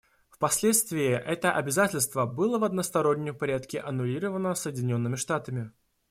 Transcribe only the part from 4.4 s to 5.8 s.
Соединенными Штатами.